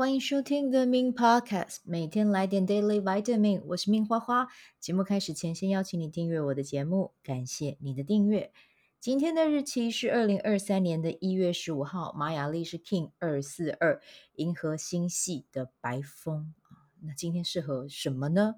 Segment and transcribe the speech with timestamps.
[0.00, 3.60] 欢迎收听 The Min Podcast，每天来点 Daily Vitamin。
[3.66, 4.48] 我是命花花。
[4.78, 8.50] 节目开始前，先邀请你订阅我的节目，感谢你的订阅。
[8.98, 14.00] 今天的日期是二零二三年的一月十五号，玛雅历是 King 二四二，
[14.36, 16.54] 银河星系的白风。
[17.02, 18.54] 那今天适合什么呢？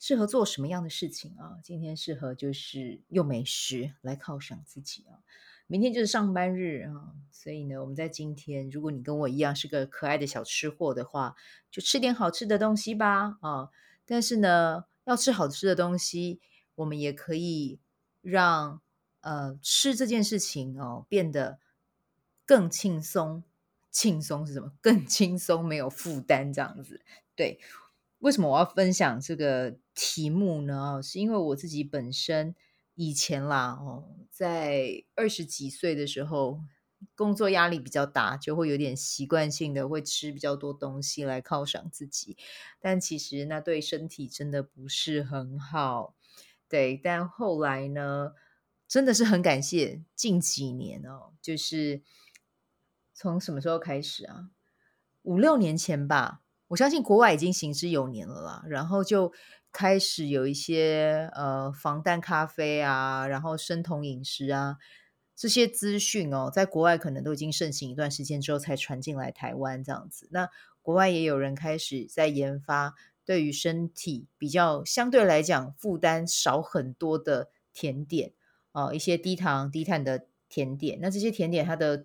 [0.00, 1.60] 适合做什么样的事情啊？
[1.62, 5.22] 今天适合就是用美食来犒赏自己啊。
[5.72, 11.34] 明天就是上班日啊，所以呢，我们在今天，如果你跟我一样是个可爱的小吃货的话，
[11.70, 13.70] 就吃点好吃的东西吧啊！
[14.04, 16.42] 但是呢，要吃好吃的东西，
[16.74, 17.80] 我们也可以
[18.20, 18.82] 让
[19.22, 21.58] 呃吃这件事情哦变得
[22.44, 23.42] 更轻松。
[23.90, 24.74] 轻松是什么？
[24.82, 27.00] 更轻松，没有负担这样子。
[27.34, 27.58] 对，
[28.18, 31.00] 为什么我要分享这个题目呢？
[31.02, 32.54] 是因为我自己本身。
[32.94, 36.60] 以前啦，哦，在二十几岁的时候，
[37.14, 42.36] 工作压力比较大，就会有点习惯性的会吃比较多东西来犒赏自己，
[42.78, 46.14] 但其实那对身体真的不是很好。
[46.68, 48.32] 对，但后来呢，
[48.86, 52.02] 真的是很感谢近几年哦，就是
[53.14, 54.50] 从什么时候开始啊？
[55.22, 59.32] 五六年前吧，我相信国外已经行之有年了啦，然后就。
[59.72, 64.76] 开始有一些呃防弹咖啡啊，然后生酮饮食啊
[65.34, 70.28] 这些资讯哦，在国外可能都已经盛行一段时间之后才传进来台湾这样子。
[70.30, 70.50] 那
[70.82, 78.34] 国外也有人开始在研发对于身体比较相对来讲负担少很多的甜点
[78.72, 80.98] 哦、一些低糖低碳的甜点。
[81.00, 82.04] 那这些甜点它的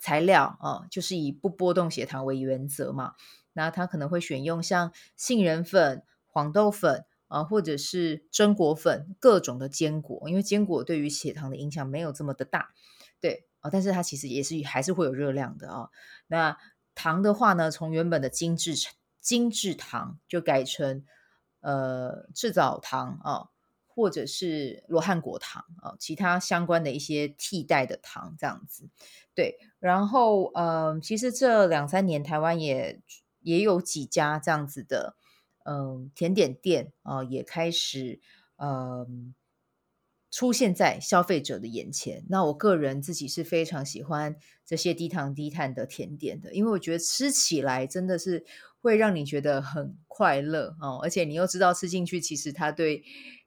[0.00, 3.14] 材料啊、就是以不波动血糖为原则嘛。
[3.52, 6.02] 那它可能会选用像杏仁粉。
[6.30, 12.70] 黄豆粉啊，或者是榛果粉，各种的坚果，因为坚果对于血糖的影响没有这么的大，
[13.20, 15.90] 对啊，但是它其实也是还是会有热量的啊。
[16.26, 16.56] 那
[16.94, 18.74] 糖的话呢，从原本的精制
[19.20, 21.04] 精制糖就改成
[21.60, 23.50] 呃制造糖啊，
[23.86, 28.88] 或者是罗汉果糖啊，其他相关的一些替代的糖这样子。
[29.34, 33.00] 对，然后嗯、呃，其实这两三年台湾也
[33.42, 35.14] 也有几家这样子的。
[35.64, 38.20] 嗯，甜点店啊、也开始
[38.56, 39.34] 嗯
[40.30, 42.24] 出现在消费者的眼前。
[42.28, 48.44] 那我个人自己是非常喜欢这些低糖低碳的甜点的，因为我觉得吃起来真的是
[48.80, 53.02] 会让你觉得很快乐哦，而且你又知道吃进去，其实它对。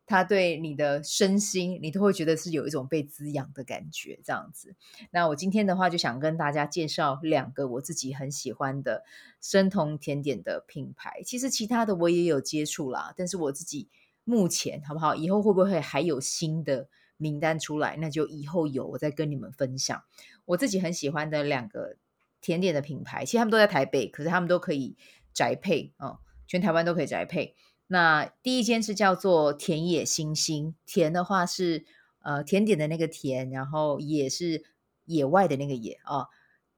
[0.06, 4.76] 它对你的身心，你都会觉得是有一种被滋养的感觉，这样子。
[5.12, 9.04] 那我今天的话，就想跟大家介绍两个我自己很喜欢的
[9.40, 11.22] 生酮甜点的品牌。
[11.26, 13.88] 其实其他的我也有接触啦，但是我自己
[14.26, 15.16] 目前好不好？
[15.16, 17.96] 以后会不会还有新的名单出来？
[17.98, 20.04] 那就以后有我再跟你们分享。
[20.46, 21.96] 我自己很喜欢的两个
[22.42, 24.98] 甜点的品牌，其实他们都在台北，可是他们都可以
[25.34, 27.56] 宅配哦，全台湾都可以宅配。
[27.88, 31.86] 那第一间是叫做田野星星，田的话是
[32.24, 34.64] 呃甜点的那个田，然后野是
[35.06, 36.28] 野外的那个野啊，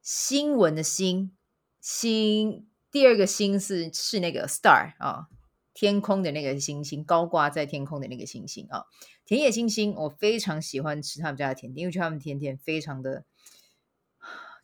[0.01, 1.31] 新闻的新
[1.79, 5.27] 星，第二个星是是那个 star 啊，
[5.73, 8.83] 天空的那个星星，高挂在天空的那个星星啊，
[9.25, 13.23] 田野星星，我非常喜欢吃他们家的甜点，因为觉得他们甜点非常的，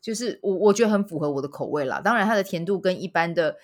[0.02, 2.00] 就是我我觉得很符合我的口味啦。
[2.00, 3.56] 当然，它的甜度跟一般的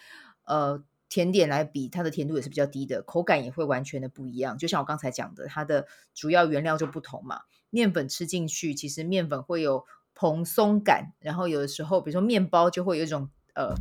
[0.44, 0.84] 呃。
[1.08, 4.58] 甜点来比，它的甜度也是比较低的，口感也会完全的不一样。
[4.58, 7.42] 就像我刚才讲的，它的主要原料就不同嘛。
[7.70, 13.74] 面粉吃进去，其实面粉会有蓬松感，然后有的时候，比如说面包就会有一种呃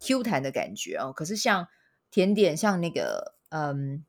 [0.00, 1.12] Q 弹的感觉哦。
[1.12, 1.68] 可是像
[2.10, 4.04] 甜点，像那个嗯，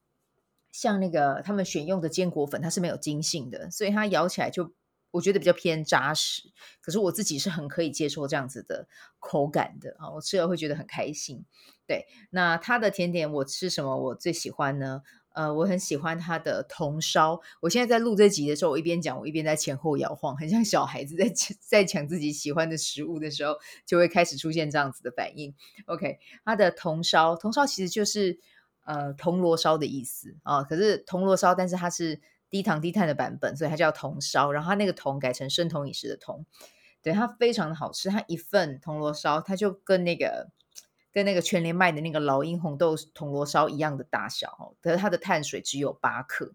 [0.71, 4.73] 像那个他们选用的坚果粉，它是没有筋性的，所以它咬起来就。
[5.11, 8.87] 我觉得比较偏扎实，可是我自己是很可以接受这样子的
[9.17, 11.45] 口感的啊，我吃了会觉得很开心。
[11.89, 15.01] 对，那它的甜点我吃什么我最喜欢呢？
[15.33, 17.41] 呃，我很喜欢它的铜烧。
[17.61, 23.55] 我现在在录这集的时候，我一边讲，我一边在前后摇晃，很像小孩子在在抢自己喜欢的食物的时候，
[23.87, 25.55] 就会开始出现这样子的反应。
[25.87, 28.37] OK，它的铜烧，铜烧其实就是
[28.85, 32.21] 呃铜锣烧的意思啊，可是铜锣烧，但是它是。
[32.51, 36.47] 低糖低碳的版本，所以它叫铜烧，然后它那个铜改成生酮饮食的铜，
[37.03, 38.09] 对，它非常的好吃。
[38.09, 40.49] 它一份铜锣烧，它就跟那个
[41.11, 46.53] 跟那个全联卖的那个老鹰红豆铜锣烧一样的大小，可是它的碳水只有八克。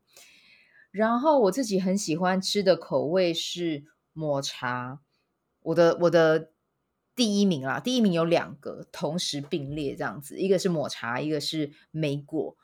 [0.91, 5.01] 然后我自己很喜欢吃的口味是抹茶，
[5.61, 6.51] 我的我的
[7.17, 12.57] 第一名啦，第一名有两个同时并列这样子，一个是抹茶，一个是莓果，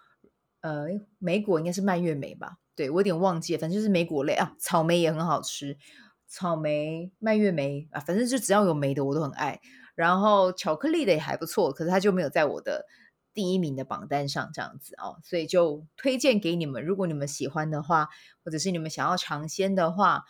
[0.60, 0.86] 呃，
[1.18, 2.58] 莓果应该是蔓越莓吧。
[2.76, 5.76] 对，我有点忘记，反正就是莓果类啊，草莓也很好吃，
[6.28, 9.60] 草莓、蔓越莓啊，反正就只要有莓的我都很爱。
[10.00, 12.86] 然后巧克力的也还不错，可是它就没有在我的
[13.34, 18.08] 第一名的榜单上这样子哦，所以就推荐给你们，如果你们喜欢的话，
[18.42, 20.24] 或者是你们想要尝鲜的话，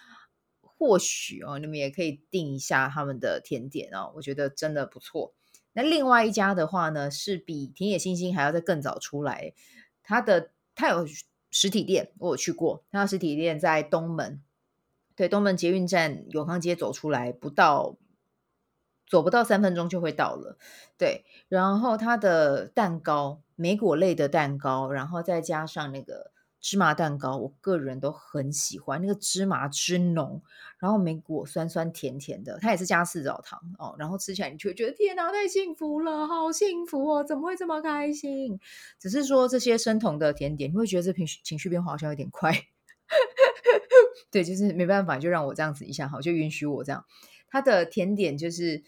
[0.61, 5.32] 或许哦，你们也可以订一下他们的甜点哦，我觉得真的不错。
[5.72, 9.55] 那另外一家的话呢，是比田野星星还要再更早出来，
[10.02, 11.06] 它的它有
[11.52, 14.43] 实体店，我有去过，它的实体店在东门。
[15.14, 17.96] 对，东门捷运站永康街走出来不到，
[19.11, 20.57] 走不到三分钟就会到了。
[20.97, 26.31] 对，然后它的蛋糕，莓果类的蛋糕，然后再加上那个
[26.61, 30.41] 芝麻蛋糕，我个人都很喜欢，那个芝麻之浓，
[30.79, 38.61] 然后莓果酸酸甜甜的，它也是加四藻糖哦，然后吃起来你就会觉得天哪，太幸福了，好幸福哦，怎么会这么开心？
[38.99, 42.53] 只是说这些生酮的甜点，你会觉得这情绪情绪变化好像有点快。
[44.31, 47.05] 对，就是没办法，就让我这样子一下好，就允许我这样。
[47.53, 48.85] 它的甜点就是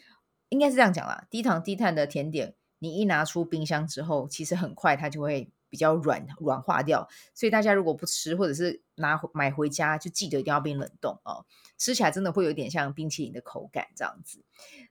[0.52, 7.08] 应该是这样讲啦，低糖低碳的甜点，你一拿出冰箱之后，其实很快它就会比较软软化掉。
[7.34, 11.46] 所以大家如果不吃，或者是拿买回家，就记得一定要冰冷冻哦，
[11.78, 14.44] 吃起来真的会有点像冰淇淋的口感这样子。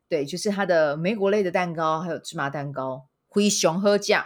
[0.09, 4.25] 对，就是它的莓果类的蛋糕，还有芝麻蛋糕，灰熊喝酱，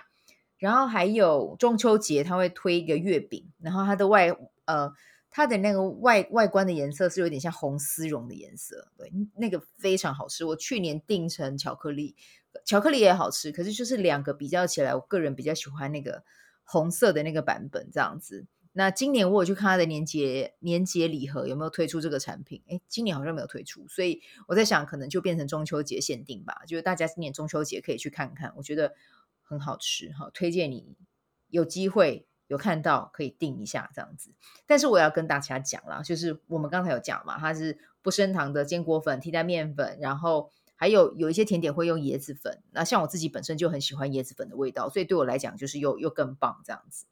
[0.57, 4.29] 然后还有中秋节它会推一个月饼，然后它的外
[4.63, 4.93] 呃。
[5.35, 10.45] 它的那个外外观的颜色是有点像红丝绒的颜色，对，那个非常好吃。
[10.45, 12.15] 我去年订成巧克力，
[12.63, 16.23] 巧克力也好吃，可是就是两个比较起来，我个人比较喜欢那个
[16.63, 18.45] 红色的那个版本这样子。
[18.71, 22.63] 那今年我有去看它的年节年节礼盒有没有推出这个产品？
[22.67, 28.93] 诶，今年好像没有推出，所以我在想可能就变成中秋节限定吧，就是大家今年中秋节可以去看看，我觉得
[29.43, 30.95] 很好吃，好推荐你
[31.49, 32.25] 有机会。
[32.47, 34.31] 有看到可以定一下这样子，
[34.67, 47.07] 但是我要跟大家讲啦，就是我们刚才有讲嘛，它是不升糖的坚果粉替代面粉，然后还有有一些甜点会用椰子粉，那像我自己本身就很喜欢椰子粉的味道，所以对我来讲就是又又更棒这样子。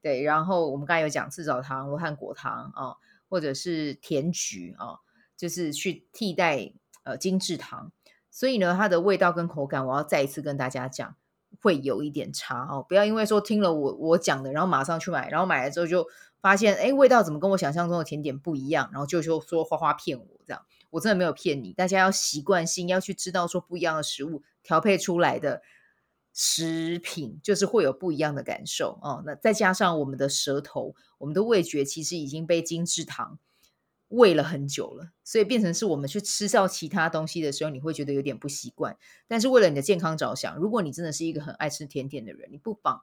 [0.00, 2.96] 对，然后我们刚才有讲赤藻糖、罗汉果糖啊，
[3.28, 5.00] 或者是甜菊啊，
[5.36, 7.92] 就是去替代呃精制糖，
[8.30, 11.16] 所以呢，它的味道跟口感，我要再一次跟大家讲。
[11.60, 16.06] 会有一点差哦，不要因为说听了我我讲的，然后马上去买，然后买了之后就
[16.40, 25.62] 发现，哎，味道怎么跟我想象中的甜点不一样，然后就就说花花骗我这样，我真的没有骗你，大家要习惯性要去知道说不一样的食物调配出来的
[26.32, 29.22] 食品，就是会有不一样的感受哦。
[29.26, 33.38] 那再加上我们的舌头，我们的味觉其实已经被精制糖。
[34.08, 38.96] 喂了很久了，所以变成是我们去吃到其他东西的时候，你会觉得有点不习惯。
[39.26, 43.02] 但是为了你的健康着想，如果你真的是一个很爱吃甜点的人，你不妨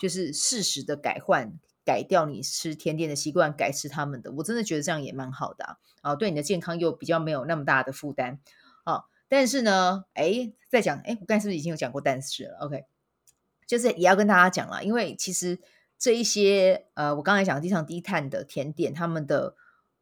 [0.00, 1.52] 就是适时的改换、
[1.84, 4.32] 改掉你吃甜点的习惯，改吃他们的。
[4.32, 8.40] 我真的觉得这样也蛮好的啊，对你的健康又比较没有那么大的负担
[8.84, 9.02] 啊。
[9.28, 12.84] 但是呢，哎，再讲，哎，我刚才是不是已经有讲过但是了？OK，
[13.66, 15.60] 就是也要跟大家讲了，因为其实
[15.98, 19.54] 这一些呃，我刚才讲低糖低碳的甜点，他们的。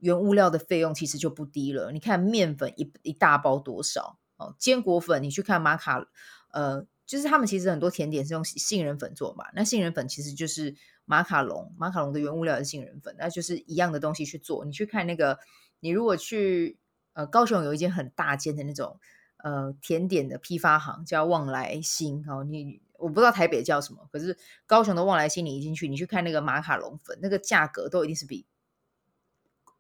[0.04, 1.90] 原物料的费用其实就不低了。
[1.90, 4.54] 你看面粉一一大包多少哦？
[4.58, 6.06] 坚果粉你去看马卡，
[6.52, 9.46] 呃，就是他们其实很多甜点是用杏仁粉做嘛。
[9.54, 10.74] 那杏仁粉其实就是
[11.06, 14.66] 马卡龙，马卡龙的原物料是杏仁粉，那就是一样的东西去做。
[14.66, 15.38] 你去看那个，
[15.80, 16.78] 你如果去
[17.14, 19.00] 呃高雄有一间很大间的那种
[19.38, 28.44] 呃甜点的批发行叫旺来新哦，你我不知道台北叫什么，可是高雄的旺来新你一进去，你去看那个马卡龙粉，那个价格都一定是比。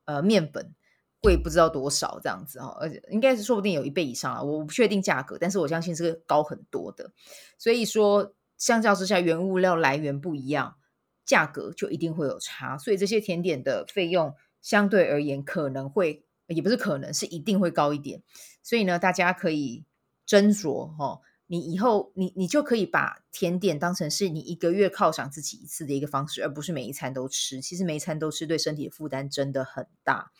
[0.04, 0.74] 呃，面粉
[1.20, 7.12] 贵不知道多少这样子哈，而且应该是说不定有一倍以上啊，我不确定价格，但是我相信是高很多的。
[7.56, 10.76] 所以说，相较之下，原物料来源不一样，
[11.24, 12.76] 价格就一定会有差。
[12.76, 18.22] 所以这些甜点的费用相对而言可能会，也不是可能是一定会高一点。
[18.62, 19.84] 所以呢，大家可以
[20.26, 21.20] 斟酌哈。
[21.46, 27.60] 你以后你你就可以把甜点当成是你一个月犒赏自己一次的一个方式，而不是每一餐都吃。
[27.60, 30.32] 其实每一餐都吃对身体的负担真的很大，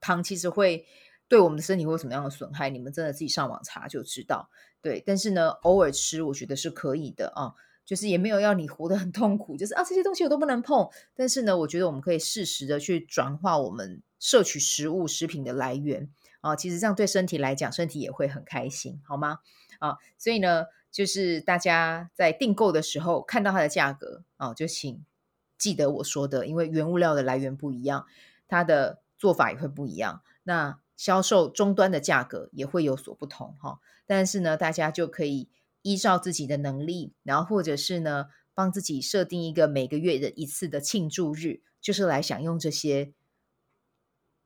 [0.00, 0.86] 糖其实会
[1.28, 2.68] 对我们的身体会有什么样的损害？
[2.68, 4.50] 你们真的自己上网查就知道。
[4.82, 7.54] 对，但是呢，偶尔吃我觉得是可以的啊，
[7.84, 10.88] 就是也没有要你活得很痛苦，就是啊这些东西我都不能碰。
[11.14, 19.38] 但是呢，我觉得我们可以适时的去转化我们摄取食物食品的来源啊，其实这样对身体来讲，身体也会很开心，好吗？
[19.80, 25.04] 啊，所以呢，就是大家在订购的时候看到它的价格啊，就请
[25.58, 28.06] 记得我说的，因为原物料的来源不一样，
[28.46, 35.48] 它的做法也会不一样，那销售终端的价格也会有所不同哈、但是呢，大家就可以
[35.82, 43.14] 依照自己的能力，然后或者是呢，帮自己设定一个每个月的一次的庆祝日，就是来享用这些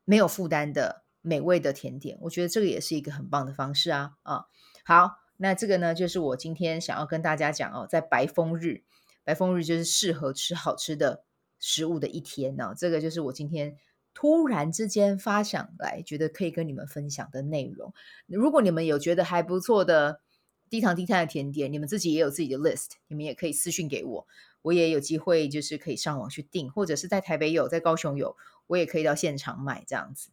[0.04, 2.16] 没有负担的美味的甜点。
[2.20, 4.46] 我觉得这个也是一个很棒的方式啊啊，
[4.84, 5.23] 好。
[5.36, 8.82] 那这个呢，就是我今天想要跟大家讲哦，在白风日，
[9.24, 11.24] 白风日就是适合吃好吃的
[11.58, 12.74] 食物的一天呢、哦。
[12.76, 13.76] 这个就是我今天
[14.14, 17.92] 突然之间发想来，觉得可以跟你们分享的内容。
[18.26, 20.20] 如果你们有觉得还不错的
[20.70, 24.26] 低糖低碳的甜点，你们自己也有自己的 list，你们也可以私讯给我，
[24.62, 28.36] 我也有机会就是可以上网去订，或者是在台北有，在高雄有，
[28.68, 30.30] 我也可以到现场买这样子。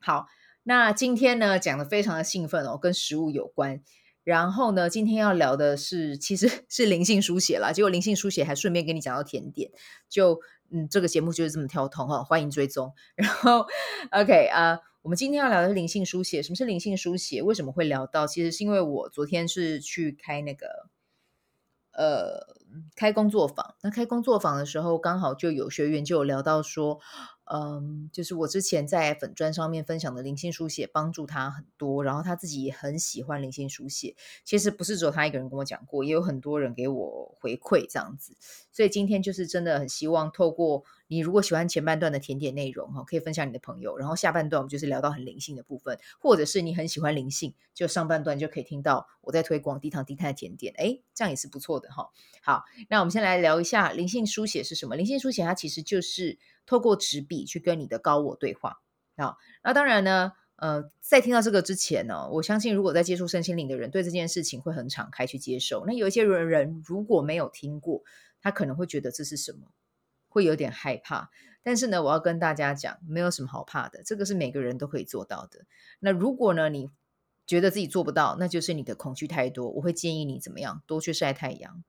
[0.00, 0.26] 好，
[0.64, 3.80] 那今天呢，讲得非常的兴奋哦，跟食物有关。
[4.24, 7.72] 然后呢，今天要聊的是，其实 是灵性书写啦。
[7.72, 9.70] 结果灵性书写还顺便跟你讲到甜点，
[10.08, 10.40] 就
[10.70, 12.94] 嗯，这个节目就是这么跳通哈，欢迎追踪。
[13.14, 13.66] 然后
[14.10, 16.42] ，OK 啊我们今天要聊的是灵性书写。
[16.42, 17.42] 什么是灵性书写？
[17.42, 18.26] 为什么会聊到？
[18.26, 20.88] 其实是因为我昨天是去开那个
[21.92, 22.56] 呃
[22.96, 23.74] 开工作坊。
[23.82, 26.98] 那开工作坊的时候，刚好就有学员就有聊到说。
[27.52, 34.16] 嗯，就是我之前在粉砖上面分享的灵性书写，帮助他很多，然后他自己也很喜欢灵性书写。
[34.44, 38.34] 其实不是只有他一个人跟我讲过，也有很多人给我回馈这样子。
[38.72, 52.08] 所以今天就是真的很希望透过你，如果喜欢前半段的甜点内容哈，可以分享你的朋友，然后下半段我们就是聊到很灵性的部分，或者是你很喜欢灵性，就上半段就可以听到我在推广低糖低碳的甜点，诶，这样也是不错的哈。
[52.42, 54.96] 好，那我们先来聊一下灵性书写是什么？
[54.96, 56.38] 灵性书写它其实就是。
[56.66, 58.80] 透过纸笔去跟你的高我对话
[59.16, 65.84] 啊，那当然呢，呃，在听到这个之前呢，我相信如果在接触身心灵的人，对这件事情会很敞开去接受。
[65.86, 68.02] 那有一些人人如果没有听过，
[68.40, 69.68] 他可能会觉得这是什么，
[70.28, 71.30] 会有点害怕。
[71.62, 75.66] 但是呢，我要跟大家讲，没有什么好怕的，这个是每个人都可以做到的。
[76.00, 76.90] 那如果呢，你
[77.46, 79.68] 觉得自己做不到，那就是你的恐惧太多。
[79.70, 81.84] 我会建议你怎么样，多去晒太阳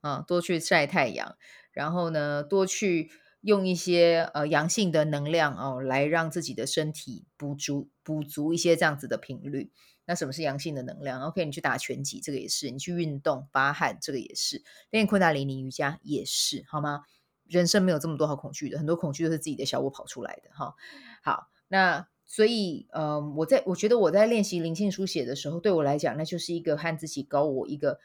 [0.00, 1.36] 啊，多去晒太阳，
[1.72, 3.10] 然后呢，多去。
[3.44, 9.70] 用一些呃阳性的能量哦，来让自己的身体补足补足一些这样子的频率。
[10.06, 17.02] 那什么是阳性的能量？OK，你去打拳击，这个也是；你去运动发汗，这个也是；练昆达里尼瑜伽也是，好吗？
[17.46, 20.74] 人生没有这么多好恐惧的，很多恐惧都是自己的小我跑出来的哈。
[21.22, 27.98] 好，那所以呃，我在我觉得我在练习灵性书写的时候，对我来讲，那就是一个和自己高我一个。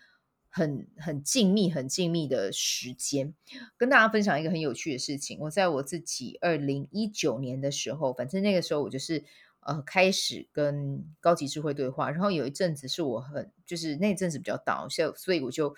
[0.50, 3.34] 很很静谧、很静谧的时间，
[3.78, 5.38] 跟大家分享一个很有趣的事情。
[5.42, 9.24] 我在我自己二零一九年的时候，反正那个时候我就是
[9.60, 15.76] 呃开始跟高级智慧对话，然后有一阵子是我很就是那阵子比较倒，所以所以我就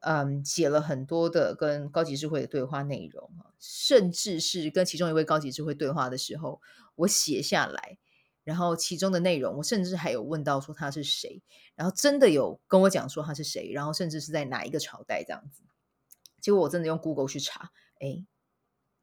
[0.00, 6.60] 嗯写了很多的跟高级智慧的对话内容，甚至是跟其中一位高级智慧对话的时候，
[6.94, 7.98] 我写下来。
[8.44, 11.40] 然后其中的内容，我甚至还有问到说他是谁，
[11.76, 15.62] 然后真的有跟我讲说他是谁，然后甚至是在哪一个朝代这样子。
[16.40, 17.70] 结果我真的用 Google 去查，
[18.00, 18.26] 哎，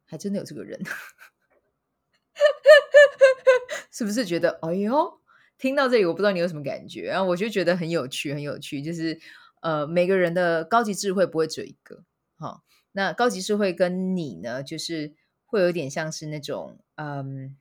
[0.05, 0.81] 还真的有这个人，
[3.91, 5.19] 是不是觉得哎呦？
[5.57, 9.19] 听到这里我不知道你有什么感觉，然后我就觉得很有趣，很有趣，就是
[9.61, 12.03] 呃每个人的高级智慧不会只有一个，
[12.37, 15.13] 哈，那高级智慧跟你呢，就是
[15.45, 17.55] 会有点像是那种嗯。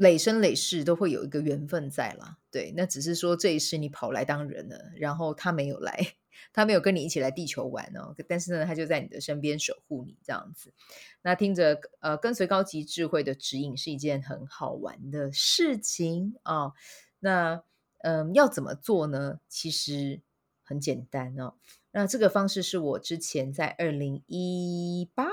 [0.00, 6.14] 累生累世都会有一个缘分在啦，对，那只是说这一世你跑来当人了，然后他没有来，
[6.54, 10.72] 他没有跟你一起来地球玩哦，但是呢，他就在你的身边守护你这样子。
[11.20, 16.72] 那听着，呃，跟随高级智慧的指引是一件很好玩的事情啊，
[17.18, 17.62] 那
[17.98, 19.40] 嗯，要怎么做呢？
[19.50, 20.22] 其实
[20.62, 21.56] 很简单哦。
[21.90, 25.26] 那这个方式是我之前在二零一八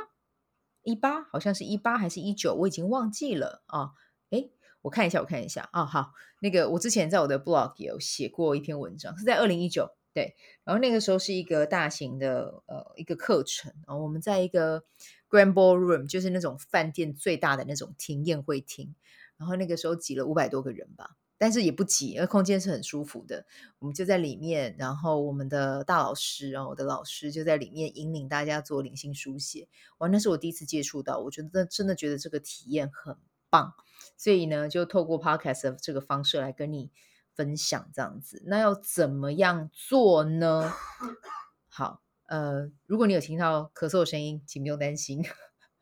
[0.84, 3.92] 一八，好像是一八还是一九，我已经忘记了啊。
[4.32, 4.52] 诶
[4.88, 5.67] 我看一下，我看一下。
[5.74, 14.86] 啊，好，那个我之前在我的 blog 有写过一篇文章，是在二零一九，对，然后那个时候是一个大型的呃一个课程，然后我们在一个
[15.29, 18.96] Grand Ballroom，就是那种饭店最大的那种厅宴会厅，
[19.36, 23.46] 然后那个时候挤了五百多个人吧，但是也不挤，因为空间是很舒服的，
[23.79, 29.67] 我们就在里面，然后我们的大老师，然后我的老师就在里面引领大家做灵性书写，
[29.98, 33.17] 哇，那是我第一次接触到，我觉得真的觉得这个体验很
[33.50, 33.74] 棒。
[34.18, 36.92] 所以呢，就透过 podcast 的这个方式来跟你
[37.34, 38.42] 分享这样子。
[38.48, 40.74] 那要怎么样做呢？
[41.70, 45.24] 好，呃，如果你有听到咳嗽的声音，请不用担心，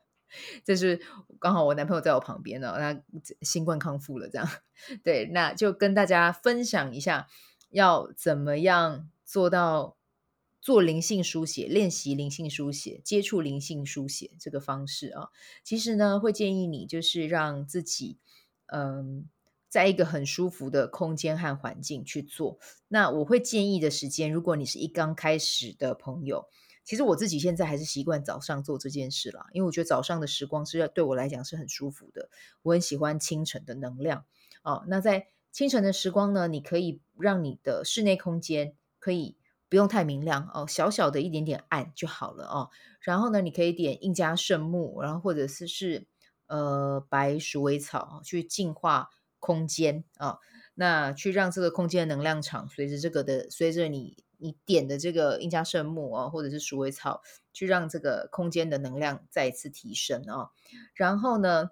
[0.62, 1.00] 这是
[1.40, 3.02] 刚好我男朋友在我旁边呢，那
[3.40, 4.46] 新冠康复了这样。
[5.02, 7.26] 对，那就跟大家分享一下，
[7.70, 9.96] 要怎么样做到。
[10.58, 15.28] 做灵性书写，练习灵性书写，接触灵性书写这个方式啊，
[15.62, 18.18] 其实呢，会建议你就是让自己，
[18.66, 19.28] 嗯，
[19.68, 22.58] 在一个很舒服的空间和环境去做。
[22.88, 26.48] 那我会建议的时间，如果你是一刚开始的朋友，
[26.84, 32.30] 其实我自己现在还是习惯早上做这件事啦，因为我觉得早上的时光是要对我来讲是很舒服的，
[32.62, 34.24] 我很喜欢清晨的能量
[34.62, 34.84] 哦。
[34.86, 39.36] 那在清晨的时光呢，你可以让你的室内空间可以
[39.68, 42.70] 不用太明亮哦，小小的一点点暗就好了哦。
[43.00, 46.06] 然后呢，你可以点印加圣木，然后或者是是
[46.46, 50.38] 呃白鼠尾草去净化空间啊、
[50.74, 57.22] 那去让这个空间的能量场随着这个的随着你你点的这个印加圣木啊、或者是鼠尾草，
[57.52, 60.50] 去让这个空间的能量再一次提升啊、
[60.94, 61.70] 然后呢，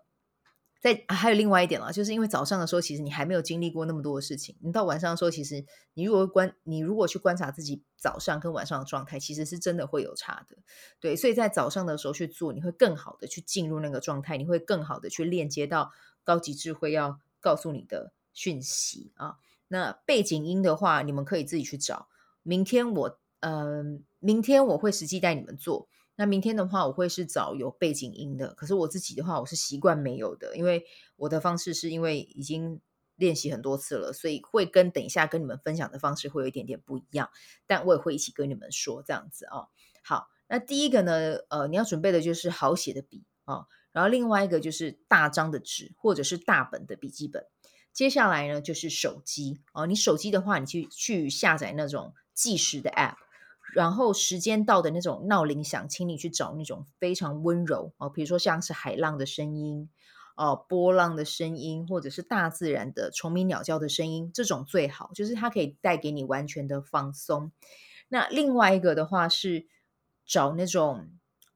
[0.84, 4.54] 在、啊、还有另外一点啦，就是因为早上的时候，其实你还没有经历过那么多的事情。
[4.60, 5.64] 你到晚上的时候，其实
[5.94, 10.58] 你如果观，你如果去观察自己早上跟晚上的状态，其实是真的会有差的。
[11.00, 15.90] 对，所以在早上的时候去做，你会更好的去进入那个状态，你会更好的去链接到
[16.22, 19.36] 高级智慧要告诉你的讯息啊。
[19.68, 22.08] 那背景音的话，你们可以自己去找。
[22.42, 25.88] 明天我，嗯、明天我会实际带你们做。
[26.16, 28.54] 那明天的话，我会是找有背景音的。
[28.54, 30.84] 可是我自己的话，我是习惯没有的，因为
[31.16, 32.80] 我的方式是因为已经
[33.16, 37.30] 练习很多次了，所以会跟等一下跟你们分享的方式会有一点点不一样。
[37.66, 39.68] 但我也会一起跟你们说这样子哦。
[40.02, 47.46] 好，那第一个呢，呃，你要准备的就是好写的笔啊、哦，然后另外一个就是大张的纸或者是大本的笔记本。
[47.92, 53.16] 接下来呢，就是手机哦，你手机的话，你去去下载那种计时的 App。
[53.72, 59.88] 然后时间到的那种闹铃响，请你去找那种非常温柔哦，比如说像是海浪的声音，
[60.36, 67.50] 哦，波浪的声音，或者是大自然的虫鸣鸟叫的声音，这种最好，就是它可以带给你完全的放松。
[68.08, 69.66] 那另外一个的话是
[70.24, 71.08] 找那种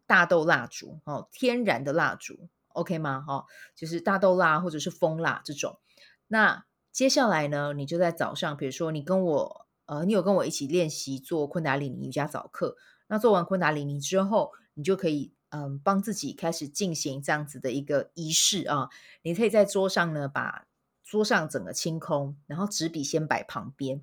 [0.07, 3.25] 大豆蜡烛哦，天然的蜡烛，OK 吗？
[3.29, 3.45] 哦，
[3.77, 5.79] 就是大豆蜡或者是蜂蜡这种。
[6.27, 9.68] 那接下来呢，你就在早上，比如说你跟我。
[9.89, 12.77] 呃，你有跟我一起练习做昆达里尼瑜伽早课。
[13.07, 18.91] 那做完昆达里尼之后，你就可以嗯、帮自己开始进行这样子的一个仪式啊。
[19.23, 20.67] 你可以在桌上呢，把
[21.03, 24.03] 桌上整个清空，然后纸笔先摆旁边。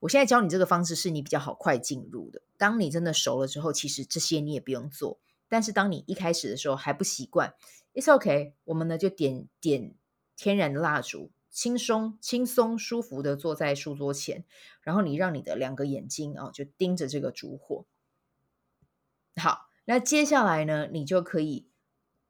[0.00, 2.42] 我现在教你这个方式是你比较好快进入的。
[2.58, 5.20] 当你真的熟了之后，其实这些你也不用做。
[5.48, 7.54] 但是当你一开始的时候还不习惯
[7.94, 8.54] ，It's OK。
[8.64, 9.94] 我们呢就点点
[10.36, 11.30] 天然的蜡烛。
[11.52, 14.44] 轻松、轻松、舒服的坐在书桌前，
[14.80, 17.84] 然后你让你的两个眼睛啊，就盯着这个烛火。
[19.36, 21.68] 好，那接下来呢，你就可以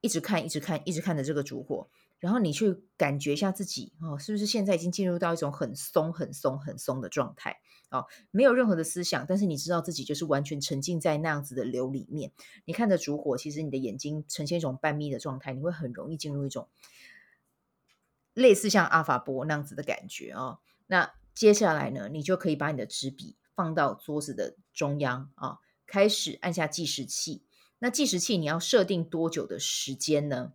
[0.01, 7.61] 一直看、一直看、一直看着这个烛火，然后你去感觉一下自己哦，是不是现在已经进入到一种很松、很松、很松的状态？
[7.91, 12.33] 哦，没有任何的思想，但是你知道自己就是完全沉浸在那样子的流里面。
[12.65, 16.69] 你看着烛火，其实你的眼睛呈现一种半眯的状态，你会很容易进入一种。
[18.35, 20.61] 类似像阿法波那样子的感觉哦。
[20.87, 27.43] 那接下来呢，你就可以把你的纸笔放到桌子的中央啊，开始按下计时器。
[27.79, 30.53] 那计时器你要设定多久的时间呢？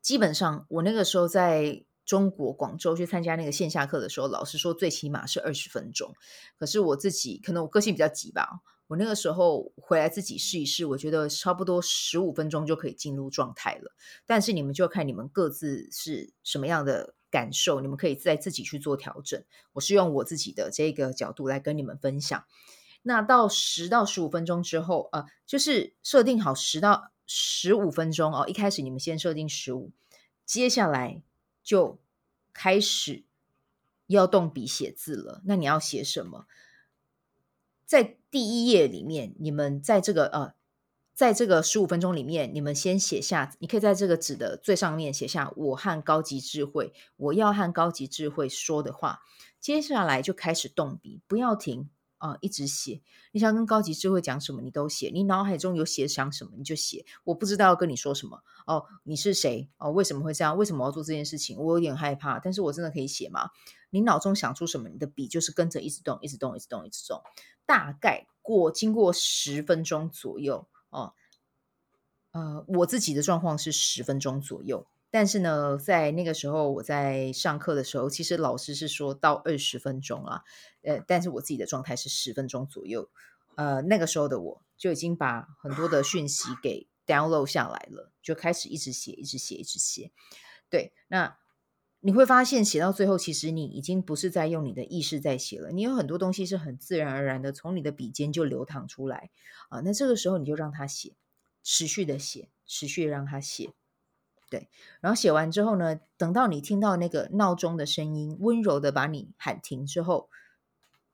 [0.00, 6.14] 基本上我那个时候在中国广州去参加那个线下课的时候，老师说最起码是二十分钟。
[6.56, 8.60] 可是我自己可能我个性比较急吧。
[8.88, 13.92] 我那个时候回来自己试一试，我觉得差不多十五分钟就可以进入状态了。
[14.26, 19.42] 但是你们就看你们各自是什么样的感受，你们可以再自己去做调整。
[19.72, 22.44] 我是用我自己的这个角度来跟你们分享。
[23.02, 28.44] 那到十到十五分钟之后，呃，就是设定好十到十五分钟哦。
[28.46, 29.90] 一开始你们先设定十五，
[30.44, 31.22] 接下来
[31.62, 31.98] 就
[32.52, 33.24] 开始
[34.06, 35.42] 要动笔写字了。
[35.44, 36.46] 那你要写什么？
[37.84, 40.52] 在第一页里面，你们在这个呃，
[41.14, 49.20] 在这个十五分钟里面，你们先写下，你可以在这个纸的最上面写下“我和高级智慧”，我要和高级智慧说的话。
[49.58, 53.00] 接下来就开始动笔，不要停啊、一直写。
[53.32, 55.10] 你想跟高级智慧讲什么，你都写。
[55.10, 57.06] 你脑海中有写想什么，你就写。
[57.24, 59.90] 我不知道要跟你说什么哦，你是谁哦？
[59.92, 60.58] 为什么会这样？
[60.58, 61.58] 为什么要做这件事情？
[61.58, 63.48] 我有点害怕，但是我真的可以写吗？
[63.88, 67.22] 你脑中想出什么，你的笔就是跟着一直动，一直动，一直动，一直动。
[67.66, 71.12] 大概过经过十分钟左右哦，
[72.30, 80.44] 呃，我自己的状况是十分钟左右，但是呢，在那个时候我在上课的时候，其实老师是说到二十分钟啊，
[80.82, 83.10] 呃，但是我自己的状态是十分钟左右，
[83.56, 90.12] 呃，那个时候的我就已经把很多的讯息给 download 下来了，就开始一直写，一直写，一直写，
[90.70, 91.36] 对，那。
[92.06, 99.30] 你会发现写到最后，其实你已经不是在用你的意识在写了，你有很多东西是很自然而然的从你的笔尖就流淌出来
[99.70, 99.80] 啊。
[99.80, 101.16] 那这个时候你就让他写，
[101.64, 103.72] 持续的写，持续让他写，
[104.48, 104.68] 对。
[105.00, 110.30] 然后写完之后呢，等到你听到那个闹钟的声音温柔的把你喊停之后，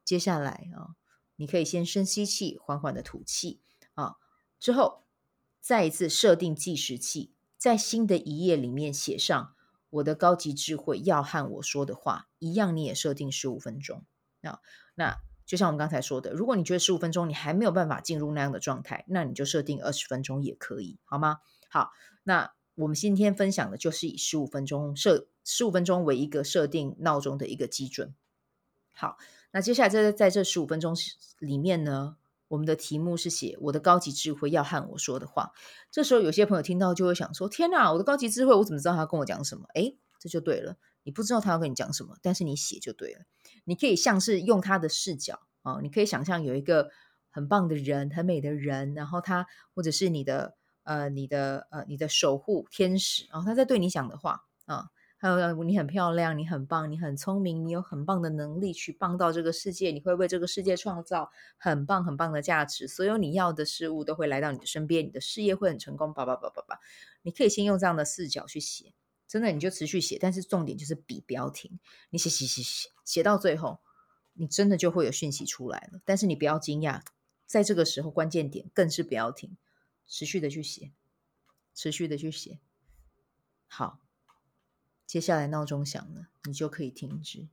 [0.04, 0.92] 接下来啊，
[1.36, 3.60] 你可以先深吸气，缓缓的吐气
[3.94, 4.16] 啊，
[4.60, 5.04] 之后
[5.58, 9.54] 再一次设定计时器，在新的一页里面写上。
[9.92, 14.04] 我的高级智慧要和我说的话一样，你也设定十五分钟。
[14.40, 14.58] 那
[14.94, 21.40] 那就像我们刚才说的，如果你觉得十五分钟你还没有办法进入那样的状态，那你就设定二十分钟也可以，好吗？
[21.68, 21.90] 好，
[22.22, 28.14] 那我们今天分享的就是以十五分钟设十五分钟为一个设定闹钟的一个基准。
[28.94, 29.18] 好，
[29.50, 30.96] 那接下来在在这十五分钟
[31.38, 32.16] 里面呢，
[32.52, 35.52] 我们的题目是写我的高级智慧要和我说的话。
[35.90, 43.22] 这时候有些朋友听到就会想说：“天哪，我的高级智慧，我怎么知道他跟我讲什么？”诶，这就对了，你不知道他要跟你讲什么，但是你写就对了。
[43.64, 46.90] 你可以像是用他的视角啊，你可以想象有一个
[47.30, 54.90] 很棒的人、很美的人，然后他或者是你的呃、你的呃、你的守护天使，然后他在对你讲的话啊。
[55.22, 66.80] 还有你很漂亮，你很棒，你很聪明，你有很棒的能力去帮到这个世界，你会为这个世界创造很棒很棒的价值，所有你要的事物都会来到你的身边，你的事业会很成功，叭叭叭叭叭。
[67.22, 68.94] 你可以先用这样的视角去写，
[69.28, 71.78] 真的你就持续写，但是重点就是笔不要停，
[72.10, 73.78] 你写写写写写到最后，
[74.32, 76.00] 你真的就会有讯息出来了。
[76.04, 77.00] 但是你不要惊讶，
[77.46, 79.56] 在这个时候关键点更是不要停，
[80.08, 80.90] 持续的去写，
[81.76, 82.58] 持续的去写，
[83.68, 84.01] 好。
[85.12, 87.46] 接下来闹钟响了，你就可以停止。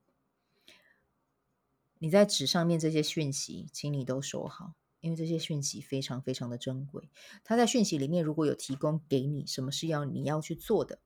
[1.98, 7.10] 你在纸上面这些讯息，请你都收好，因为这些讯息非常非常的珍贵。
[7.44, 11.00] 他在讯息里面如果有提供给你什么是要你要去做的，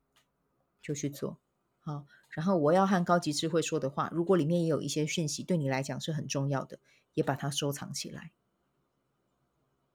[0.79, 1.39] 就去做。
[1.79, 6.77] 好，然后我要和高级智慧说的话，如果里面也有一些讯息对你来讲是很重要的，
[7.15, 8.31] 也把它收藏起来，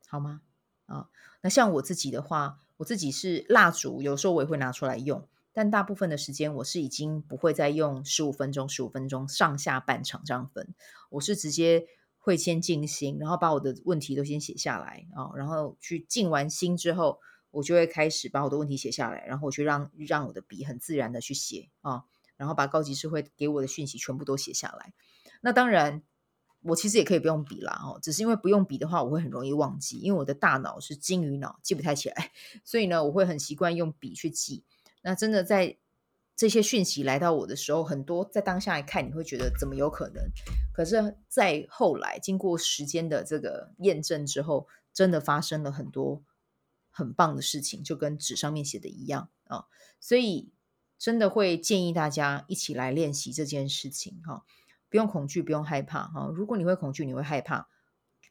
[0.09, 0.43] 好吗？
[0.87, 1.09] 啊，
[1.43, 5.29] 那像我自己的话，我自己是蜡烛，有时候我也会拿出来用。
[5.59, 10.73] 但大部分的时间，我是已经不会再用十五分钟、十五分钟上下半场这样分。
[11.11, 11.85] 我是直接
[12.17, 17.19] 会先静心，然后把我的问题都先写下来啊，然后去静完心之后，
[17.51, 22.05] 我就会开始把我的问题写下来，然后我去让让我的笔很自然的去写啊，
[22.37, 24.93] 然后把高级智慧给我的讯息全部都写下来。
[25.41, 26.05] 那当然，
[26.63, 32.31] 我其实也可以不用笔啦，哦，只是因为不用笔的话，我会很容易忘记，因为我的大脑是金鱼脑，记不太起来，
[32.63, 34.63] 所以呢，我会很习惯用笔去记。
[35.03, 35.79] 那真的在
[36.37, 40.23] 这些讯息来到我的时候，很多在当下一看，你会觉得怎么有可能？
[40.73, 46.23] 可是，在后来经过时间的这个验证之后，真的发生了很多
[46.91, 49.65] 很棒的事情，就跟纸上面写的一样啊。
[49.99, 50.53] 所以，
[50.97, 54.45] 真的会建议大家一起来练习这件事情哈，
[54.89, 56.31] 不用恐惧，不用害怕哈。
[56.33, 57.69] 如果你会恐惧，你会害怕，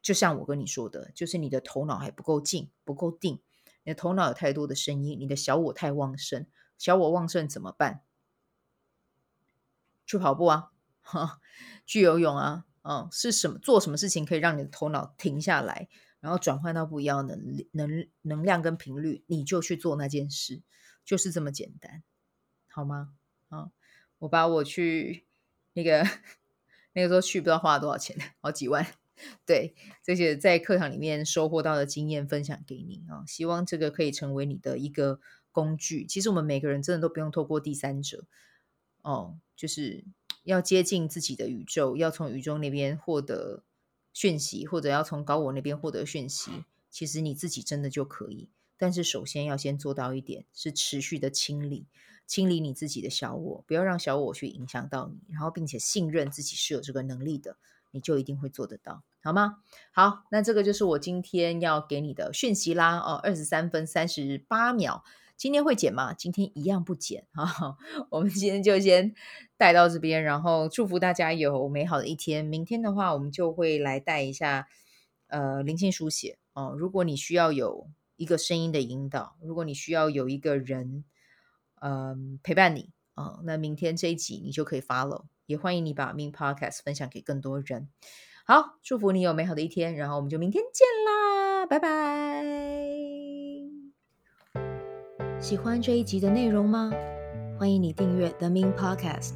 [0.02, 3.42] 就像我跟你说的，就是你的头脑还不够静，不够定。
[3.88, 6.46] 你的头脑有太多的声音，你的小我太旺盛，
[6.78, 8.02] 小我旺盛怎么办？
[10.06, 11.40] 去跑步啊，哈，
[11.88, 13.58] 去游泳啊，嗯，是什么？
[13.58, 15.88] 做什么事情可以让你的头脑停下来，
[16.20, 20.62] 然后转换到不一样的能能能量跟频率，你就去做那件事，
[21.06, 22.04] 就是这么简单，
[22.68, 23.14] 好吗？
[23.48, 23.72] 啊，
[24.20, 25.26] 我把我去
[25.72, 26.04] 那个
[26.92, 28.86] 那个时候去不知道花了多少钱，好几万。
[29.46, 35.20] 对，这些在课堂里面收获到的经验分享给你啊，希望这个可以成为你的一个
[35.52, 36.06] 工具。
[36.06, 38.26] 其实我们每个人真的都不用透过第三者
[39.02, 40.04] 哦，就是
[40.44, 43.64] 要接近自己的宇宙，要从宇宙那边获得
[44.14, 46.52] 讯息，或者要从高我那边获得讯息。
[46.90, 51.86] 其实你自己真的就可以，但是首先要先做到一点，是持续的清理，
[52.26, 57.58] 清理你自己的小我，不要让小我去影响到你，然后并且信任自己是有这个能力的。
[57.98, 59.58] 你就一定会做得到，好吗？
[59.92, 63.00] 好，那这个就是我今天要给你的讯息啦。
[63.00, 65.04] 哦，二十三分三十八秒，
[65.36, 66.14] 今天会减吗？
[66.14, 67.76] 今天一样不减啊。
[68.12, 69.16] 我们今天就先
[69.58, 72.46] 带到这边，然后祝福大家有美好的一天。
[72.46, 74.68] 明天的话，我们就会来带一下
[75.28, 76.76] 呃灵性书写哦。
[76.78, 81.04] 如果你需要有一个声音的引导，如果你需要有一个人
[81.82, 85.24] 嗯、呃、陪伴你啊、那明天这一集你就可以 follow。
[85.48, 87.88] 也欢迎你把 Min Podcast 分享给更多人。
[88.46, 92.44] 好，祝福你有美好的一天，然后我们就明天见啦，拜拜。
[95.40, 96.92] 喜欢这一集的内容吗？
[97.58, 99.34] 欢迎你订阅 The Min Podcast，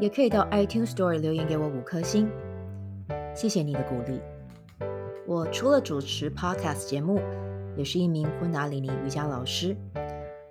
[0.00, 2.30] 也可以到 iTunes Store 留言给我五颗星，
[3.34, 4.20] 谢谢你的鼓励。
[5.26, 7.20] 我除了主持 Podcast 节目，
[7.76, 9.76] 也是一名昆达里尼瑜伽老师。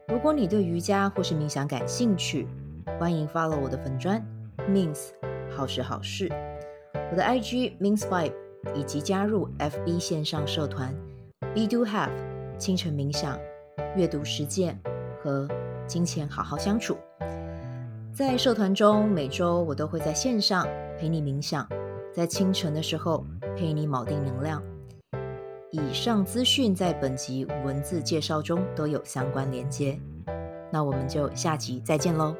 [0.07, 2.47] 如果你对瑜伽或是冥想感兴趣，
[2.99, 4.23] 欢迎 follow 我的粉专。
[4.69, 5.09] Means
[5.49, 6.31] 好时好事，
[7.11, 8.33] 我的 IG Means Vibe，
[8.73, 10.93] 以及加入 FB 线上社团
[11.53, 12.11] Be Do Have
[12.57, 13.37] 清晨冥想、
[13.95, 14.79] 阅读实践
[15.21, 15.47] 和
[15.85, 16.97] 金钱好好相处。
[18.13, 20.65] 在社团中，每周我都会在线上
[20.97, 21.67] 陪你冥想，
[22.13, 23.25] 在清晨的时候
[23.57, 24.63] 陪你锚定能量。
[25.71, 29.99] 以上资讯在本集文字介绍中都有相关连接。
[30.71, 32.35] 那我们就下集再见喽。